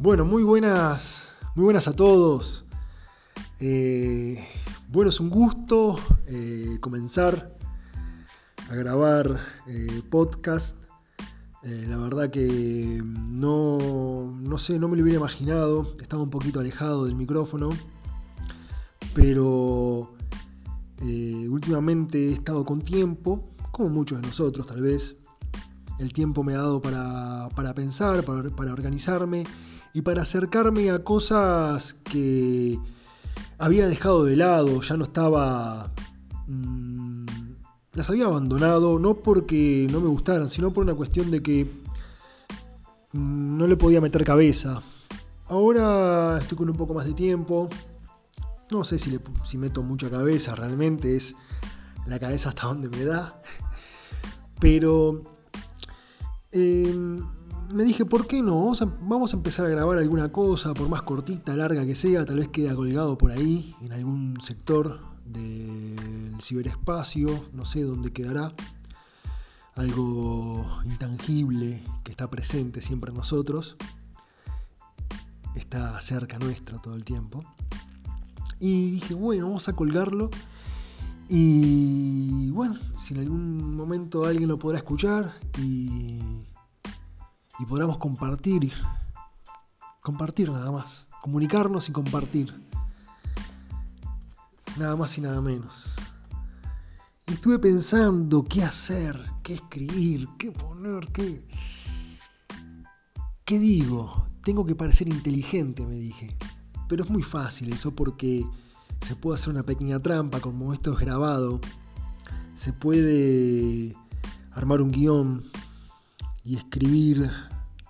Bueno, 0.00 0.24
muy 0.24 0.44
buenas, 0.44 1.26
muy 1.56 1.64
buenas 1.64 1.88
a 1.88 1.92
todos. 1.92 2.64
Eh, 3.58 4.38
bueno, 4.88 5.10
es 5.10 5.18
un 5.18 5.28
gusto 5.28 5.98
eh, 6.28 6.78
comenzar 6.80 7.58
a 8.70 8.74
grabar 8.76 9.40
eh, 9.66 10.02
podcast. 10.08 10.76
la 11.64 11.96
verdad 11.98 12.30
que 12.30 13.02
no, 13.02 14.30
no 14.40 14.58
sé, 14.58 14.78
no 14.78 14.86
me 14.86 14.96
lo 14.96 15.02
hubiera 15.02 15.18
imaginado. 15.18 15.92
Estaba 16.00 16.22
un 16.22 16.30
poquito 16.30 16.60
alejado 16.60 17.06
del 17.06 17.16
micrófono. 17.16 17.70
Pero 19.16 20.14
últimamente 21.50 22.28
he 22.28 22.32
estado 22.34 22.64
con 22.64 22.82
tiempo, 22.82 23.42
como 23.72 23.88
muchos 23.88 24.20
de 24.20 24.28
nosotros 24.28 24.64
tal 24.64 24.80
vez. 24.80 25.16
El 25.98 26.12
tiempo 26.12 26.44
me 26.44 26.54
ha 26.54 26.58
dado 26.58 26.80
para, 26.80 27.74
pensar, 27.74 28.24
para, 28.24 28.48
para 28.50 28.72
organizarme 28.72 29.44
y 29.98 30.00
para 30.00 30.22
acercarme 30.22 30.92
a 30.92 31.02
cosas 31.02 31.94
que 32.04 32.78
había 33.58 33.88
dejado 33.88 34.22
de 34.22 34.36
lado, 34.36 34.80
ya 34.80 34.96
no 34.96 35.02
estaba... 35.02 35.92
Mm, 36.46 37.26
las 37.94 38.08
había 38.08 38.26
abandonado, 38.26 39.00
no 39.00 39.16
porque 39.16 39.88
no 39.90 40.00
me 40.00 40.06
gustaran, 40.06 40.50
sino 40.50 40.72
por 40.72 40.84
una 40.84 40.94
cuestión 40.94 41.32
de 41.32 41.42
que 41.42 41.64
mm, 43.12 43.58
no 43.58 43.66
le 43.66 43.76
podía 43.76 44.00
meter 44.00 44.22
cabeza. 44.22 44.80
Ahora 45.48 46.38
estoy 46.38 46.56
con 46.56 46.70
un 46.70 46.76
poco 46.76 46.94
más 46.94 47.06
de 47.06 47.14
tiempo. 47.14 47.68
No 48.70 48.84
sé 48.84 49.00
si, 49.00 49.10
le, 49.10 49.18
si 49.42 49.58
meto 49.58 49.82
mucha 49.82 50.08
cabeza, 50.08 50.54
realmente 50.54 51.16
es 51.16 51.34
la 52.06 52.20
cabeza 52.20 52.50
hasta 52.50 52.68
donde 52.68 52.88
me 52.88 53.04
da. 53.04 53.42
Pero 54.60 55.22
em, 56.52 57.26
me 57.70 57.84
dije, 57.84 58.04
¿por 58.04 58.26
qué 58.26 58.42
no? 58.42 58.72
Vamos 59.02 59.32
a, 59.32 59.36
empezar 59.36 59.66
a 59.66 59.68
grabar 59.68 59.98
alguna 59.98 60.30
cosa, 60.32 60.74
por 60.74 60.88
más 60.88 61.02
cortita, 61.02 61.54
larga 61.54 61.84
que 61.84 61.94
sea, 61.94 62.24
tal 62.24 62.36
vez 62.36 62.48
quede 62.48 62.74
colgado 62.74 63.18
por 63.18 63.30
ahí, 63.30 63.74
en 63.80 63.92
algún 63.92 64.40
sector 64.40 65.00
del 65.24 66.36
ciberespacio, 66.40 67.48
no 67.52 67.64
sé 67.64 67.82
dónde 67.82 68.12
quedará. 68.12 68.54
Algo 69.74 70.66
intangible 70.84 71.84
que 72.02 72.10
está 72.10 72.28
presente 72.28 72.80
siempre 72.80 73.10
en 73.10 73.16
nosotros, 73.16 73.76
está 75.54 76.00
cerca 76.00 76.38
nuestro 76.38 76.80
todo 76.80 76.94
el 76.94 77.04
tiempo. 77.04 77.44
Y 78.58 78.92
dije, 78.92 79.14
bueno, 79.14 79.46
vamos 79.46 79.68
a 79.68 79.74
colgarlo. 79.74 80.30
Y 81.28 82.50
bueno, 82.50 82.78
si 82.98 83.14
en 83.14 83.20
algún 83.20 83.76
momento 83.76 84.24
alguien 84.24 84.48
lo 84.48 84.58
podrá 84.58 84.78
escuchar 84.78 85.34
y 85.58 86.47
y 87.58 87.66
podamos 87.66 87.98
compartir, 87.98 88.72
compartir 90.00 90.50
nada 90.50 90.70
más, 90.70 91.08
comunicarnos 91.22 91.88
y 91.88 91.92
compartir. 91.92 92.54
Nada 94.76 94.94
más 94.94 95.18
y 95.18 95.20
nada 95.20 95.40
menos. 95.40 95.90
Y 97.26 97.32
estuve 97.32 97.58
pensando 97.58 98.44
qué 98.44 98.62
hacer, 98.62 99.16
qué 99.42 99.54
escribir, 99.54 100.28
qué 100.38 100.52
poner, 100.52 101.10
qué... 101.12 101.44
¿Qué 103.44 103.58
digo? 103.58 104.26
Tengo 104.42 104.64
que 104.64 104.74
parecer 104.74 105.08
inteligente, 105.08 105.84
me 105.84 105.96
dije. 105.96 106.36
Pero 106.88 107.04
es 107.04 107.10
muy 107.10 107.22
fácil 107.22 107.72
eso 107.72 107.94
porque 107.94 108.46
se 109.00 109.16
puede 109.16 109.38
hacer 109.38 109.50
una 109.50 109.62
pequeña 109.62 110.00
trampa, 110.00 110.40
como 110.40 110.72
esto 110.72 110.92
es 110.92 110.98
grabado. 110.98 111.60
Se 112.54 112.72
puede 112.72 113.96
armar 114.52 114.80
un 114.80 114.90
guion 114.90 115.50
y 116.44 116.56
escribir 116.56 117.30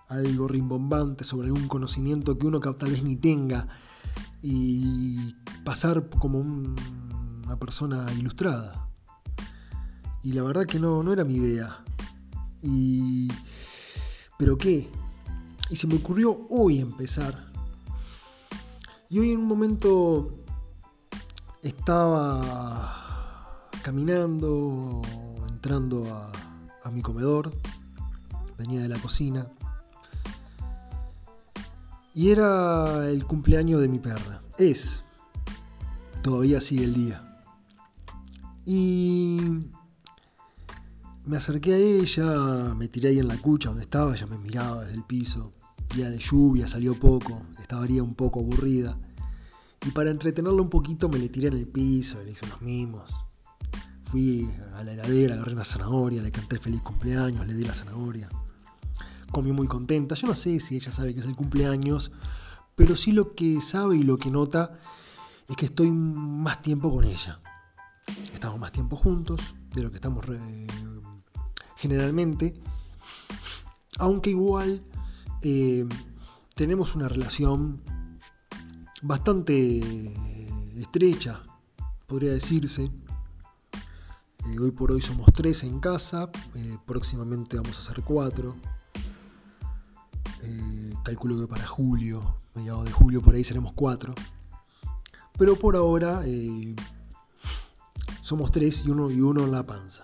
algo 0.09 0.49
rimbombante 0.49 1.25
sobre 1.25 1.49
algún 1.49 1.69
conocimiento 1.69 2.39
que 2.39 2.47
uno 2.47 2.61
tal 2.61 2.91
vez 2.91 3.03
ni 3.03 3.17
tenga 3.17 3.69
y 4.43 5.35
pasar 5.65 6.09
como 6.09 6.39
una 6.39 7.59
persona 7.59 8.11
ilustrada. 8.13 8.89
Y 10.23 10.33
la 10.33 10.43
verdad 10.43 10.67
que 10.67 10.79
no, 10.79 11.03
no 11.03 11.13
era 11.13 11.25
mi 11.25 11.35
idea. 11.35 11.85
Y... 12.63 13.29
¿Pero 14.39 14.57
qué? 14.57 14.91
Y 15.71 15.77
se 15.77 15.87
me 15.87 15.97
ocurrió 15.97 16.47
hoy 16.49 16.81
empezar. 16.81 17.53
Y 19.11 19.19
hoy 19.19 19.33
en 19.33 19.39
un 19.39 19.47
momento 19.47 20.31
estaba 21.63 23.71
caminando, 23.83 25.03
entrando 25.49 26.05
a, 26.15 26.31
a 26.85 26.91
mi 26.91 27.03
comedor, 27.03 27.53
venía 28.59 28.83
de 28.83 28.89
la 28.89 28.99
cocina, 28.99 29.47
y 32.19 32.31
era 32.31 33.09
el 33.09 33.25
cumpleaños 33.25 33.81
de 33.81 33.87
mi 33.87 34.01
perra. 34.01 34.43
Es. 34.59 35.05
Todavía 36.21 36.61
sigue 36.61 36.83
el 36.83 36.95
día. 36.95 37.45
Y 38.67 39.39
me 41.25 41.37
acerqué 41.37 41.75
a 41.75 41.79
ella, 41.79 42.75
me 42.75 42.89
tiré 42.89 43.11
ahí 43.11 43.21
en 43.21 43.29
la 43.29 43.39
cucha 43.39 43.69
donde 43.69 43.85
estaba, 43.85 44.17
ella 44.17 44.27
me 44.27 44.37
miraba 44.37 44.83
desde 44.83 44.97
el 44.97 45.05
piso. 45.05 45.53
Día 45.95 46.11
de 46.11 46.19
lluvia, 46.19 46.67
salió 46.67 46.99
poco, 46.99 47.41
estaría 47.61 48.03
un 48.03 48.17
poco 48.17 48.41
aburrida. 48.41 48.99
Y 49.87 49.93
para 49.93 50.11
entretenerla 50.11 50.61
un 50.61 50.71
poquito 50.71 51.09
me 51.09 51.21
le 51.21 51.29
tiré 51.29 51.49
en 51.49 51.55
el 51.55 51.69
piso, 51.69 52.21
le 52.25 52.33
hice 52.33 52.45
unos 52.47 52.61
mimos. 52.63 53.13
Fui 54.07 54.53
a 54.75 54.83
la 54.83 54.93
heladera, 54.93 55.35
agarré 55.35 55.53
una 55.53 55.65
zanahoria, 55.65 56.21
le 56.21 56.33
canté 56.33 56.59
feliz 56.59 56.83
cumpleaños, 56.83 57.47
le 57.47 57.55
di 57.55 57.65
la 57.65 57.75
zanahoria 57.75 58.29
comió 59.31 59.55
muy 59.55 59.67
contenta. 59.67 60.15
Yo 60.15 60.27
no 60.27 60.37
sé 60.37 60.61
si 60.61 60.77
ella 60.77 60.93
sabe 60.93 61.15
que 61.15 61.21
es 61.21 61.27
el 61.27 61.37
cumpleaños, 61.37 62.13
pero 62.77 62.97
sí 62.97 63.13
lo 63.13 63.35
que 63.35 63.61
sabe 63.61 63.97
y 63.97 64.03
lo 64.03 64.17
que 64.17 64.31
nota 64.31 64.79
es 65.49 65.57
que 65.57 65.67
estoy 65.67 65.91
más 65.91 66.63
tiempo 66.63 66.91
con 66.91 67.05
ella. 67.05 67.41
Estamos 68.33 68.59
más 68.59 68.73
tiempo 68.73 68.97
juntos 68.97 69.55
de 69.75 69.83
lo 69.83 69.91
que 69.91 69.97
estamos 69.97 70.25
generalmente, 71.77 72.61
aunque 73.99 74.31
igual 74.31 74.83
eh, 75.43 75.87
tenemos 76.55 76.95
una 76.97 77.09
relación 77.09 77.83
bastante 79.03 80.13
estrecha, 80.77 81.41
podría 82.07 82.33
decirse. 82.33 82.91
Eh, 84.45 84.59
hoy 84.61 84.71
por 84.73 84.93
hoy 84.93 85.01
somos 85.01 85.29
tres 85.33 85.63
en 85.63 85.79
casa, 85.79 86.31
eh, 86.55 86.79
próximamente 86.87 87.57
vamos 87.57 87.79
a 87.79 87.83
ser 87.83 88.03
cuatro. 88.03 88.57
Calculo 91.09 91.41
que 91.41 91.47
para 91.47 91.67
julio, 91.67 92.35
mediados 92.55 92.85
de 92.85 92.93
julio, 92.93 93.23
por 93.23 93.35
ahí 93.35 93.43
seremos 93.43 93.73
cuatro. 93.73 94.15
Pero 95.39 95.57
por 95.57 95.75
ahora 95.75 96.21
eh, 96.27 96.77
somos 98.21 98.53
tres 98.53 98.83
y 98.85 98.91
uno, 98.91 99.11
y 99.11 99.19
uno 99.19 99.43
en 99.45 99.53
la 99.53 99.65
panza. 99.65 100.03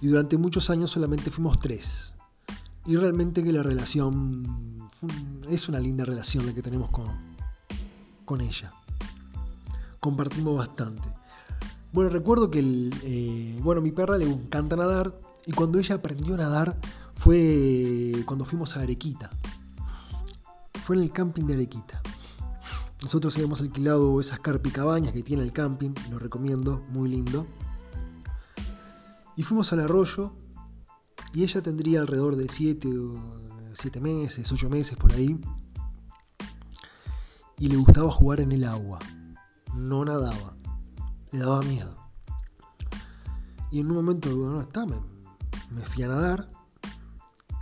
Y 0.00 0.06
durante 0.06 0.38
muchos 0.38 0.70
años 0.70 0.92
solamente 0.92 1.30
fuimos 1.30 1.60
tres. 1.60 2.14
Y 2.86 2.96
realmente 2.96 3.44
que 3.44 3.52
la 3.52 3.62
relación 3.62 4.88
es 5.46 5.68
una 5.68 5.78
linda 5.78 6.06
relación 6.06 6.46
la 6.46 6.54
que 6.54 6.62
tenemos 6.62 6.88
con, 6.88 7.36
con 8.24 8.40
ella. 8.40 8.72
Compartimos 10.00 10.56
bastante. 10.56 11.06
Bueno, 11.92 12.08
recuerdo 12.08 12.50
que 12.50 12.60
el, 12.60 12.94
eh, 13.02 13.60
bueno, 13.62 13.82
mi 13.82 13.92
perra 13.92 14.16
le 14.16 14.24
encanta 14.24 14.74
nadar 14.74 15.20
y 15.44 15.52
cuando 15.52 15.78
ella 15.78 15.96
aprendió 15.96 16.32
a 16.32 16.38
nadar 16.38 16.78
fue 17.16 18.22
cuando 18.24 18.44
fuimos 18.44 18.76
a 18.76 18.82
Arequita. 18.82 19.30
Fue 20.84 20.96
en 20.96 21.02
el 21.02 21.12
camping 21.12 21.44
de 21.44 21.54
Arequita. 21.54 22.00
Nosotros 23.02 23.34
habíamos 23.34 23.60
alquilado 23.60 24.20
esas 24.20 24.40
carpicabañas 24.40 25.12
que 25.12 25.22
tiene 25.22 25.42
el 25.42 25.52
camping, 25.52 25.90
lo 26.10 26.18
recomiendo, 26.18 26.84
muy 26.88 27.08
lindo. 27.08 27.46
Y 29.36 29.42
fuimos 29.42 29.72
al 29.72 29.80
arroyo 29.80 30.32
y 31.34 31.42
ella 31.42 31.62
tendría 31.62 32.00
alrededor 32.00 32.36
de 32.36 32.48
7 32.48 32.88
siete 33.74 34.00
meses, 34.00 34.50
8 34.50 34.70
meses 34.70 34.96
por 34.96 35.12
ahí. 35.12 35.38
Y 37.58 37.68
le 37.68 37.76
gustaba 37.76 38.10
jugar 38.10 38.40
en 38.40 38.52
el 38.52 38.64
agua. 38.64 38.98
No 39.74 40.04
nadaba. 40.04 40.56
Le 41.32 41.40
daba 41.40 41.60
miedo. 41.62 41.96
Y 43.70 43.80
en 43.80 43.90
un 43.90 43.96
momento, 43.96 44.34
bueno, 44.34 44.60
está, 44.62 44.86
me, 44.86 44.96
me 45.70 45.82
fui 45.82 46.02
a 46.04 46.08
nadar 46.08 46.55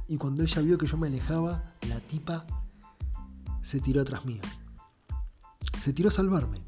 y 0.06 0.18
cuando 0.18 0.42
ella 0.42 0.60
vio 0.62 0.78
que 0.78 0.86
yo 0.86 0.96
me 0.96 1.06
alejaba, 1.06 1.64
la 1.88 2.00
tipa 2.00 2.46
se 3.62 3.80
tiró 3.80 4.02
atrás 4.02 4.24
mío. 4.24 4.42
Se 5.80 5.92
tiró 5.92 6.08
a 6.08 6.12
salvarme. 6.12 6.58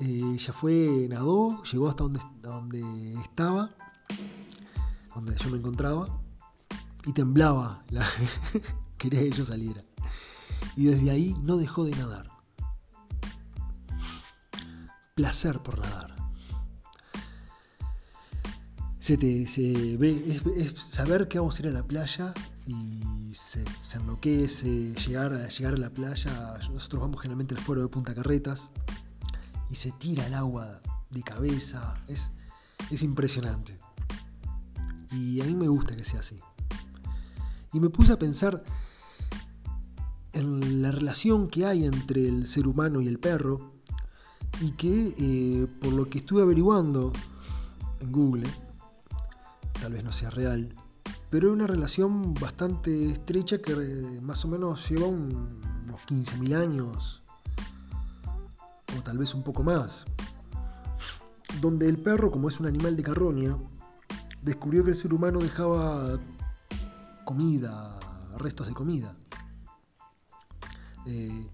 Eh, 0.00 0.22
ella 0.34 0.52
fue, 0.52 1.06
nadó, 1.08 1.62
llegó 1.64 1.88
hasta 1.88 2.04
donde, 2.04 2.20
donde 2.42 3.14
estaba, 3.22 3.70
donde 5.14 5.36
yo 5.36 5.50
me 5.50 5.58
encontraba, 5.58 6.06
y 7.06 7.12
temblaba. 7.12 7.84
quería 8.98 9.20
que 9.20 9.30
yo 9.30 9.44
saliera. 9.44 9.82
Y 10.76 10.86
desde 10.86 11.10
ahí 11.10 11.34
no 11.42 11.56
dejó 11.56 11.84
de 11.84 11.96
nadar. 11.96 12.30
Placer 15.14 15.60
por 15.62 15.78
nadar 15.78 16.17
se, 19.00 19.16
te, 19.16 19.46
ve, 19.96 20.40
es, 20.56 20.72
saber 20.82 21.28
que 21.28 21.38
vamos 21.38 21.58
a 21.58 21.62
ir 21.62 21.68
a 21.68 21.72
la 21.72 21.86
playa 21.86 22.34
y 22.66 23.32
se, 23.32 23.64
enloquece, 23.94 24.94
llegar 24.94 25.32
a, 25.32 25.48
llegar 25.48 25.74
a 25.74 25.78
la 25.78 25.90
playa, 25.90 26.58
nosotros 26.72 27.02
vamos 27.02 27.20
generalmente 27.22 27.54
al 27.54 27.60
foro 27.60 27.82
de 27.82 27.88
Punta 27.88 28.14
Carretas 28.14 28.70
y 29.70 29.76
se 29.76 29.92
tira 29.92 30.26
el 30.26 30.34
agua 30.34 30.80
de 31.10 31.22
cabeza, 31.22 31.98
es, 32.08 32.32
es 32.90 33.02
impresionante. 33.02 33.78
Y 35.12 35.40
a 35.40 35.44
mí 35.44 35.54
me 35.54 35.68
gusta 35.68 35.96
que 35.96 36.04
sea 36.04 36.20
así. 36.20 36.38
Y 37.72 37.80
me 37.80 37.88
puse 37.88 38.12
a 38.12 38.18
pensar 38.18 38.64
en 40.32 40.82
la 40.82 40.92
relación 40.92 41.48
que 41.48 41.64
hay 41.64 41.84
entre 41.84 42.26
el 42.28 42.46
ser 42.46 42.66
humano 42.66 43.00
y 43.00 43.08
el 43.08 43.18
perro 43.18 43.72
y 44.60 44.72
que 44.72 45.14
eh, 45.16 45.66
por 45.80 45.92
lo 45.92 46.08
que 46.08 46.18
estuve 46.18 46.42
averiguando 46.42 47.12
en 48.00 48.12
Google, 48.12 48.48
tal 49.80 49.92
vez 49.92 50.04
no 50.04 50.12
sea 50.12 50.30
real, 50.30 50.74
pero 51.30 51.48
es 51.48 51.54
una 51.54 51.66
relación 51.66 52.34
bastante 52.34 53.10
estrecha 53.10 53.58
que 53.58 53.72
eh, 53.72 54.20
más 54.20 54.44
o 54.44 54.48
menos 54.48 54.88
lleva 54.88 55.06
unos 55.06 56.02
15.000 56.06 56.56
años 56.56 57.22
o 58.98 59.02
tal 59.02 59.18
vez 59.18 59.34
un 59.34 59.42
poco 59.42 59.62
más, 59.62 60.06
donde 61.60 61.88
el 61.88 61.98
perro, 61.98 62.30
como 62.30 62.48
es 62.48 62.58
un 62.60 62.66
animal 62.66 62.96
de 62.96 63.02
carroña, 63.02 63.56
descubrió 64.42 64.84
que 64.84 64.90
el 64.90 64.96
ser 64.96 65.12
humano 65.12 65.40
dejaba 65.40 66.18
comida, 67.24 67.98
restos 68.38 68.66
de 68.66 68.74
comida. 68.74 69.16
Eh, 71.06 71.50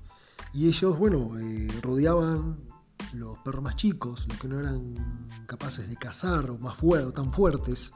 y 0.53 0.69
ellos, 0.69 0.97
bueno, 0.99 1.39
eh, 1.39 1.69
rodeaban 1.83 2.65
los 3.13 3.39
perros 3.39 3.63
más 3.63 3.77
chicos, 3.77 4.27
los 4.29 4.39
que 4.39 4.49
no 4.49 4.61
eran 4.61 4.95
capaces 5.47 5.89
de 5.89 5.97
cazar 5.97 6.51
o 6.51 6.59
más 6.59 6.77
fuertes, 6.77 7.13
tan 7.13 7.33
fuertes, 7.33 7.93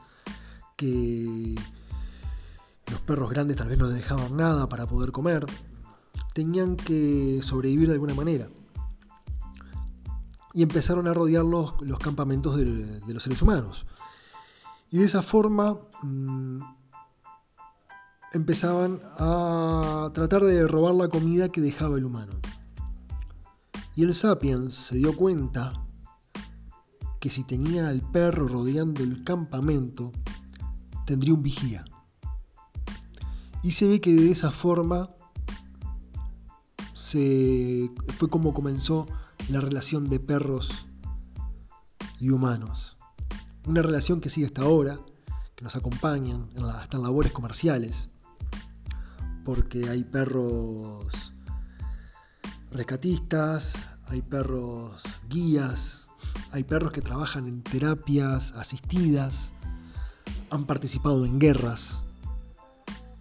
que 0.79 1.55
los 2.89 3.01
perros 3.01 3.29
grandes 3.29 3.57
tal 3.57 3.67
vez 3.67 3.77
no 3.77 3.89
dejaban 3.89 4.37
nada 4.37 4.69
para 4.69 4.87
poder 4.87 5.11
comer, 5.11 5.45
tenían 6.33 6.77
que 6.77 7.41
sobrevivir 7.43 7.89
de 7.89 7.95
alguna 7.95 8.13
manera. 8.13 8.47
Y 10.53 10.63
empezaron 10.63 11.05
a 11.07 11.13
rodear 11.13 11.43
los, 11.43 11.73
campamentos 12.01 12.55
de, 12.55 13.01
los 13.13 13.21
seres 13.21 13.41
humanos. 13.41 13.87
Y 14.89 14.99
de 14.99 15.05
esa 15.05 15.21
forma 15.21 15.77
mm, 16.01 16.61
empezaban 18.31 19.01
a 19.17 20.11
tratar 20.13 20.43
de 20.43 20.65
robar 20.65 20.95
la 20.95 21.09
comida 21.09 21.49
que 21.49 21.59
dejaba 21.59 21.97
el 21.97 22.05
humano. 22.05 22.39
Y 23.97 24.03
el 24.03 24.15
sapiens 24.15 24.75
se 24.75 24.95
dio 24.95 25.13
cuenta 25.17 25.73
que 27.19 27.29
si 27.29 27.43
tenía 27.43 27.89
al 27.89 28.01
perro 28.01 28.47
rodeando 28.47 29.03
el 29.03 29.25
campamento, 29.25 30.13
tendría 31.09 31.33
un 31.33 31.41
vigía. 31.41 31.83
Y 33.63 33.71
se 33.71 33.87
ve 33.87 33.99
que 33.99 34.13
de 34.13 34.29
esa 34.29 34.51
forma 34.51 35.09
se, 36.93 37.89
fue 38.19 38.29
como 38.29 38.53
comenzó 38.53 39.07
la 39.49 39.59
relación 39.59 40.07
de 40.07 40.19
perros 40.19 40.85
y 42.19 42.29
humanos. 42.29 42.95
Una 43.65 43.81
relación 43.81 44.21
que 44.21 44.29
sigue 44.29 44.45
hasta 44.45 44.61
ahora, 44.61 44.99
que 45.55 45.63
nos 45.63 45.75
acompañan 45.75 46.47
hasta 46.75 46.97
en 46.97 47.03
labores 47.03 47.31
comerciales, 47.31 48.11
porque 49.43 49.89
hay 49.89 50.03
perros 50.03 51.33
rescatistas, 52.69 53.73
hay 54.05 54.21
perros 54.21 55.01
guías, 55.27 56.11
hay 56.51 56.63
perros 56.65 56.91
que 56.91 57.01
trabajan 57.01 57.47
en 57.47 57.63
terapias 57.63 58.51
asistidas, 58.51 59.55
han 60.51 60.65
participado 60.65 61.25
en 61.25 61.39
guerras, 61.39 62.03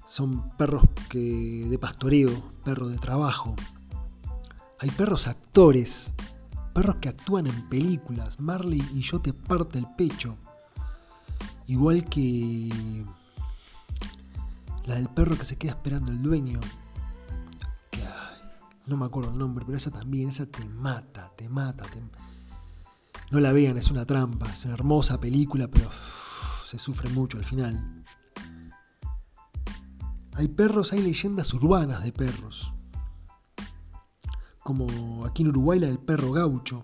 son 0.06 0.50
perros 0.56 0.82
que, 1.08 1.66
de 1.68 1.78
pastoreo, 1.78 2.30
perros 2.64 2.90
de 2.90 2.98
trabajo. 2.98 3.54
Hay 4.80 4.90
perros 4.90 5.26
actores, 5.26 6.12
perros 6.74 6.96
que 7.00 7.08
actúan 7.08 7.46
en 7.46 7.68
películas. 7.68 8.40
Marley 8.40 8.82
y 8.94 9.02
yo 9.02 9.20
te 9.20 9.32
parte 9.32 9.78
el 9.78 9.86
pecho. 9.96 10.36
Igual 11.66 12.04
que 12.06 13.04
la 14.86 14.94
del 14.94 15.08
perro 15.08 15.36
que 15.36 15.44
se 15.44 15.56
queda 15.56 15.72
esperando 15.72 16.10
el 16.10 16.22
dueño. 16.22 16.60
no 18.86 18.96
me 18.96 19.04
acuerdo 19.04 19.30
el 19.30 19.38
nombre, 19.38 19.66
pero 19.66 19.76
esa 19.76 19.90
también, 19.90 20.30
esa 20.30 20.46
te 20.46 20.64
mata, 20.64 21.30
te 21.36 21.48
mata. 21.50 21.84
No 23.30 23.40
la 23.40 23.52
vean, 23.52 23.76
es 23.76 23.90
una 23.90 24.06
trampa. 24.06 24.50
Es 24.50 24.64
una 24.64 24.74
hermosa 24.74 25.20
película, 25.20 25.68
pero 25.68 25.90
se 26.68 26.78
sufre 26.78 27.08
mucho 27.08 27.38
al 27.38 27.46
final. 27.46 28.04
Hay 30.34 30.48
perros, 30.48 30.92
hay 30.92 31.00
leyendas 31.00 31.54
urbanas 31.54 32.04
de 32.04 32.12
perros. 32.12 32.70
Como 34.62 35.24
aquí 35.24 35.40
en 35.40 35.48
Uruguay 35.48 35.78
la 35.78 35.86
del 35.86 35.98
perro 35.98 36.30
gaucho. 36.30 36.82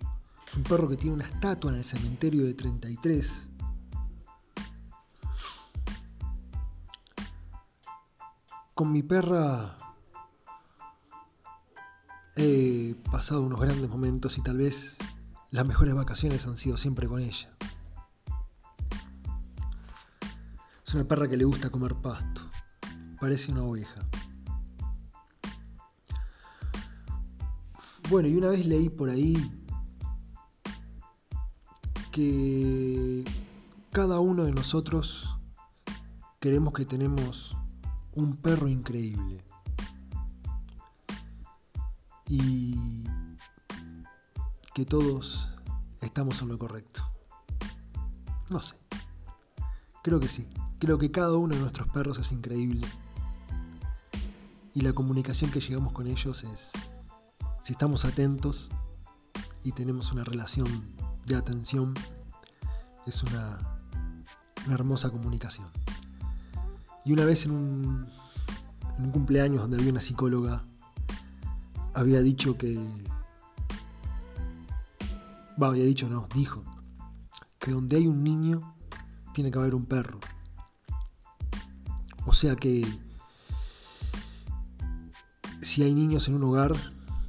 Es 0.49 0.55
un 0.57 0.63
perro 0.63 0.89
que 0.89 0.97
tiene 0.97 1.17
una 1.17 1.27
estatua 1.27 1.71
en 1.71 1.79
el 1.79 1.85
cementerio 1.85 2.47
de 2.47 2.55
33 2.55 3.51
Con 8.73 8.91
mi 8.91 9.03
perra 9.03 9.77
he 12.37 12.97
pasado 13.13 13.43
unos 13.43 13.61
grandes 13.61 13.89
momentos 13.91 14.39
y 14.39 14.43
tal 14.43 14.57
vez 14.57 14.97
las 15.51 15.67
mejores 15.67 15.95
vacaciones 15.95 16.47
han 16.47 16.57
sido 16.57 16.77
siempre 16.79 17.07
con 17.07 17.21
ella. 17.21 17.54
Una 20.95 21.03
perra 21.03 21.27
que 21.27 21.37
le 21.37 21.45
gusta 21.45 21.71
comer 21.71 21.97
pasto. 21.97 22.43
Parece 23.21 23.51
una 23.51 23.65
oveja. 23.65 24.09
Bueno, 28.09 28.29
y 28.29 28.37
una 28.37 28.51
vez 28.51 28.65
leí 28.65 28.89
por 28.89 29.11
ahí 29.11 29.35
que 32.13 33.25
cada 33.91 34.21
uno 34.21 34.45
de 34.45 34.53
nosotros 34.53 35.37
queremos 36.39 36.73
que 36.73 36.85
tenemos 36.85 37.57
un 38.13 38.37
perro 38.37 38.69
increíble. 38.69 39.45
Y 42.29 43.05
que 44.73 44.85
todos 44.85 45.49
estamos 46.01 46.41
en 46.41 46.51
lo 46.51 46.59
correcto. 46.61 47.03
No 48.49 48.61
sé. 48.61 48.77
Creo 50.05 50.21
que 50.21 50.29
sí. 50.29 50.49
Creo 50.79 50.99
que 50.99 51.11
cada 51.11 51.37
uno 51.37 51.55
de 51.55 51.61
nuestros 51.61 51.89
perros 51.89 52.19
es 52.19 52.33
increíble. 52.33 52.87
Y 54.75 54.81
la 54.81 54.93
comunicación 54.93 55.51
que 55.51 55.61
llegamos 55.61 55.93
con 55.93 56.07
ellos 56.09 56.43
es, 56.45 56.73
si 57.63 57.73
estamos 57.73 58.05
atentos 58.05 58.71
y 59.63 59.73
tenemos 59.73 60.13
una 60.13 60.25
relación 60.25 60.69
de 61.27 61.37
atención, 61.37 61.95
es 63.07 63.23
una, 63.23 63.59
hermosa 64.69 65.11
comunicación. 65.11 65.69
Y 67.05 67.13
una 67.13 67.25
vez 67.25 67.45
en 67.45 67.53
un, 67.53 68.11
cumpleaños 69.13 69.63
donde 69.63 69.79
había 69.79 69.91
una 69.91 70.01
psicóloga, 70.01 70.65
había 71.95 72.21
dicho 72.21 72.59
que... 72.59 72.77
Va, 75.63 75.69
había 75.69 75.85
dicho, 75.85 76.09
no, 76.09 76.27
dijo, 76.35 76.65
que 77.59 77.71
donde 77.71 77.97
hay 77.97 78.09
un 78.09 78.25
niño, 78.25 78.75
tiene 79.33 79.51
que 79.51 79.59
haber 79.59 79.75
un 79.75 79.87
perro. 79.87 80.19
O 82.27 82.33
sea 82.33 82.57
que 82.57 82.87
si 85.61 85.83
hay 85.83 85.95
niños 85.95 86.29
en 86.29 86.35
un 86.35 86.45
hogar, 86.45 86.73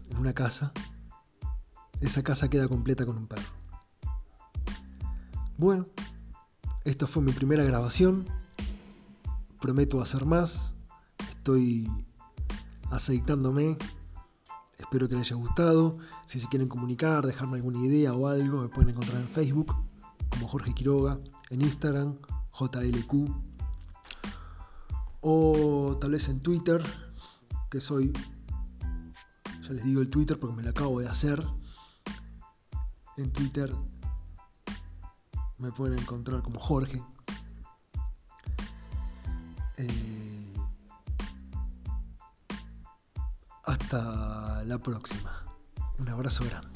en 0.09 0.17
una 0.17 0.33
casa, 0.33 0.71
esa 2.01 2.23
casa 2.23 2.49
queda 2.49 2.67
completa 2.67 3.05
con 3.05 3.17
un 3.17 3.27
perro. 3.27 3.53
Bueno, 5.57 5.85
esta 6.83 7.07
fue 7.07 7.23
mi 7.23 7.31
primera 7.31 7.63
grabación 7.63 8.25
prometo 9.65 9.99
hacer 9.99 10.25
más. 10.25 10.73
Estoy 11.29 11.89
aceitándome. 12.91 13.79
Espero 14.77 15.09
que 15.09 15.15
les 15.15 15.25
haya 15.25 15.37
gustado. 15.37 15.97
Si 16.27 16.39
se 16.39 16.47
quieren 16.49 16.67
comunicar, 16.67 17.25
dejarme 17.25 17.57
alguna 17.57 17.79
idea 17.79 18.13
o 18.13 18.27
algo, 18.27 18.61
me 18.61 18.69
pueden 18.69 18.91
encontrar 18.91 19.19
en 19.19 19.27
Facebook 19.27 19.73
como 20.29 20.47
Jorge 20.47 20.75
Quiroga, 20.75 21.19
en 21.49 21.63
Instagram, 21.63 22.15
JLQ, 22.59 23.31
o 25.27 25.97
tal 25.99 26.11
vez 26.11 26.29
en 26.29 26.39
Twitter, 26.39 26.83
que 27.71 27.81
soy, 27.81 28.13
ya 29.63 29.73
les 29.73 29.83
digo 29.83 30.01
el 30.01 30.09
Twitter 30.11 30.39
porque 30.39 30.55
me 30.55 30.61
lo 30.61 30.69
acabo 30.69 30.99
de 30.99 31.07
hacer. 31.07 31.43
En 33.17 33.31
Twitter 33.33 33.73
me 35.57 35.71
pueden 35.71 35.97
encontrar 35.97 36.43
como 36.43 36.59
Jorge 36.59 37.03
eh, 39.77 40.53
hasta 43.63 44.63
la 44.63 44.77
próxima. 44.77 45.43
Un 45.97 46.09
abrazo 46.09 46.45
grande. 46.45 46.74